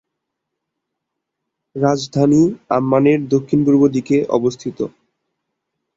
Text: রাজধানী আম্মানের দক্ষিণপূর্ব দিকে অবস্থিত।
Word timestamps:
রাজধানী 1.75 2.41
আম্মানের 2.69 3.19
দক্ষিণপূর্ব 3.33 3.81
দিকে 3.95 4.17
অবস্থিত। 4.37 4.79